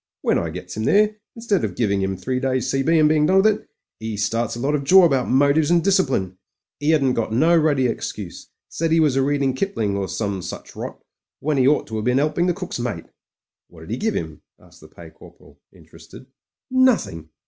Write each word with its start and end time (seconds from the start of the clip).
"When 0.23 0.39
I 0.39 0.49
gets 0.49 0.75
'im 0.75 0.85
there, 0.85 1.17
instead 1.35 1.63
of 1.63 1.75
giving 1.75 2.01
'im 2.01 2.17
three 2.17 2.39
days 2.39 2.71
C.B. 2.71 2.97
and 2.97 3.07
being 3.07 3.27
done 3.27 3.43
with 3.43 3.45
it, 3.45 3.69
'e 3.99 4.17
starts 4.17 4.55
a 4.55 4.59
lot 4.59 4.73
of 4.73 4.83
jaw 4.83 5.05
about 5.05 5.29
motives 5.29 5.69
and 5.69 5.83
discipline. 5.83 6.39
*E 6.79 6.89
hadn't 6.89 7.13
got 7.13 7.31
no 7.31 7.55
ruddy 7.55 7.85
excuse; 7.85 8.47
said 8.67 8.91
'e 8.91 8.99
was 8.99 9.15
a'reading 9.15 9.53
Kipling, 9.53 9.95
or 9.95 10.07
some 10.07 10.41
such 10.41 10.75
rot— 10.75 11.03
^when 11.43 11.59
'e 11.59 11.67
ought 11.67 11.85
to 11.85 11.97
have 11.97 12.05
been 12.05 12.17
'elping 12.17 12.47
the 12.47 12.55
cook's 12.55 12.79
mate." 12.79 13.05
"What 13.67 13.81
did 13.81 13.91
he 13.91 13.97
give 13.97 14.15
him?" 14.15 14.41
asked 14.59 14.81
the 14.81 14.87
Pay 14.87 15.11
Corporal, 15.11 15.59
interested. 15.71 16.25
"Nothing. 16.71 17.29